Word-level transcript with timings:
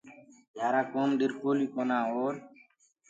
گھِيآرآ 0.55 0.81
ڪوم 0.93 1.09
ڏرِپوليٚ 1.19 1.71
ڪونآئي 1.73 2.09
اور 2.13 2.33